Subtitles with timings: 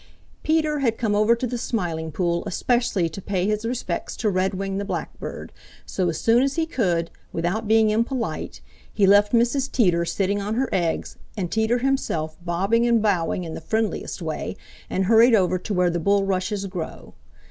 [0.41, 4.79] Peter had come over to the Smiling Pool especially to pay his respects to Redwing
[4.79, 5.53] the Blackbird,
[5.85, 8.61] so as soon as he could, without being impolite,
[8.91, 9.71] he left Mrs.
[9.71, 14.57] Teeter sitting on her eggs, and Teeter himself bobbing and bowing in the friendliest way,
[14.89, 17.13] and hurried over to where the bulrushes grow.